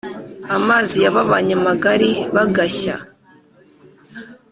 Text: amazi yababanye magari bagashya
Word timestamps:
amazi 0.57 0.97
yababanye 1.05 1.55
magari 1.67 2.09
bagashya 2.35 2.95